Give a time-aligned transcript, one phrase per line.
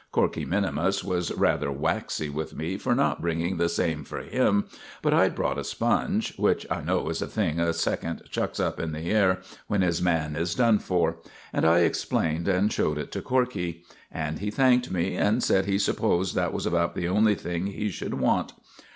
[0.11, 4.65] Corkey minimus was rather waxy with me for not bringing the same for him;
[5.03, 8.79] but I'd brought a sponge, which I know is a thing a second chucks up
[8.79, 11.17] in the air when his man is done for;
[11.53, 15.77] and I explained and showed it to Corkey; and he thanked me and said he
[15.77, 18.53] supposed that was about the only thing he should want.